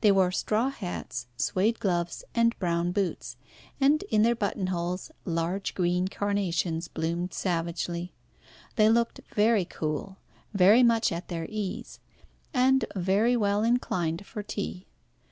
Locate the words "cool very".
9.64-10.84